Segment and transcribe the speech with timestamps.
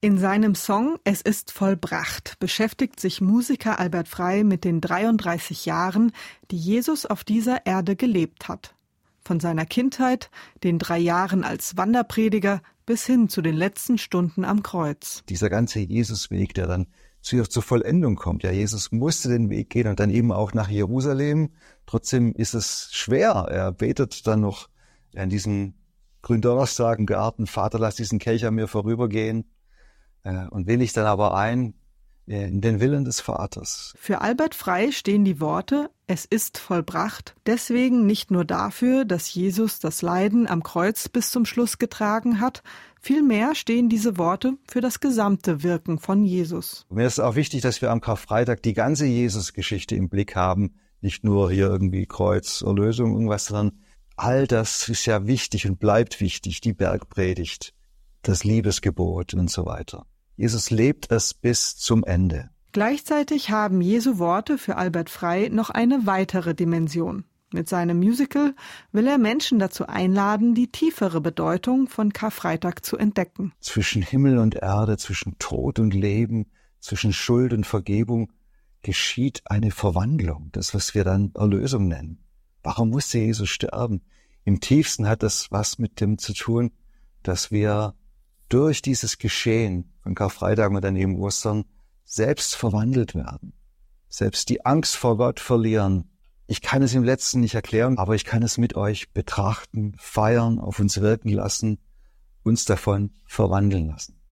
[0.00, 6.12] In seinem Song Es ist vollbracht beschäftigt sich Musiker Albert Frei mit den 33 Jahren,
[6.52, 8.76] die Jesus auf dieser Erde gelebt hat.
[9.22, 10.30] Von seiner Kindheit,
[10.62, 15.24] den drei Jahren als Wanderprediger bis hin zu den letzten Stunden am Kreuz.
[15.28, 16.86] Dieser ganze Jesusweg, der dann
[17.20, 18.44] zu, zur Vollendung kommt.
[18.44, 21.50] Ja, Jesus musste den Weg gehen und dann eben auch nach Jerusalem.
[21.86, 23.48] Trotzdem ist es schwer.
[23.50, 24.68] Er betet dann noch
[25.16, 25.74] an diesem
[26.22, 29.44] Gründonnerstag im Garten, Vater, lass diesen Kelch an mir vorübergehen
[30.24, 31.74] und will ich dann aber ein
[32.28, 33.94] äh, in den Willen des Vaters.
[33.98, 39.80] Für Albert Frei stehen die Worte Es ist vollbracht deswegen nicht nur dafür, dass Jesus
[39.80, 42.62] das Leiden am Kreuz bis zum Schluss getragen hat,
[43.00, 46.86] vielmehr stehen diese Worte für das gesamte Wirken von Jesus.
[46.90, 51.24] Mir ist auch wichtig, dass wir am Karfreitag die ganze Jesus-Geschichte im Blick haben, nicht
[51.24, 53.78] nur hier irgendwie Kreuz, Erlösung, irgendwas, sondern
[54.16, 57.72] all das ist ja wichtig und bleibt wichtig, die Bergpredigt,
[58.22, 60.06] das Liebesgebot und so weiter.
[60.36, 62.50] Jesus lebt es bis zum Ende.
[62.72, 67.24] Gleichzeitig haben Jesu Worte für Albert Frei noch eine weitere Dimension.
[67.50, 68.54] Mit seinem Musical
[68.92, 73.52] will er Menschen dazu einladen, die tiefere Bedeutung von Karfreitag zu entdecken.
[73.60, 78.30] Zwischen Himmel und Erde, zwischen Tod und Leben, zwischen Schuld und Vergebung
[78.82, 82.22] geschieht eine Verwandlung, das, was wir dann Erlösung nennen.
[82.62, 84.02] Warum musste Jesus sterben?
[84.44, 86.70] Im tiefsten hat das was mit dem zu tun,
[87.22, 87.94] dass wir
[88.48, 91.64] durch dieses Geschehen von Karfreitag und dann eben Ostern
[92.04, 93.52] selbst verwandelt werden,
[94.08, 96.10] selbst die Angst vor Gott verlieren.
[96.46, 100.58] Ich kann es im letzten nicht erklären, aber ich kann es mit euch betrachten, feiern,
[100.58, 101.78] auf uns wirken lassen,
[102.42, 104.17] uns davon verwandeln lassen.